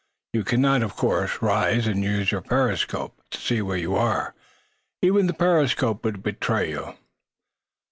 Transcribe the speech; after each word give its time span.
You 0.33 0.43
cannot, 0.43 0.81
of 0.81 0.95
course, 0.95 1.43
rise 1.43 1.85
and 1.85 2.03
use 2.03 2.31
your 2.31 2.41
periscope 2.41 3.21
to 3.29 3.37
see 3.37 3.61
where 3.61 3.77
you 3.77 3.95
are. 3.95 4.33
Even 5.03 5.27
the 5.27 5.31
periscope 5.35 6.03
would 6.03 6.23
betray 6.23 6.71
you." 6.71 6.95